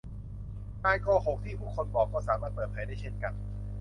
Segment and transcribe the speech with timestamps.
[0.83, 3.33] การโกหกที่ผู้คนบอกก็สามารถเปิดเผยได้เช่นกัน